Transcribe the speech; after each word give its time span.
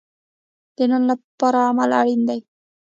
د 0.75 0.77
نن 0.91 1.03
لپاره 1.11 1.59
عمل 1.69 1.91
اړین 2.01 2.21
دی 2.29 2.39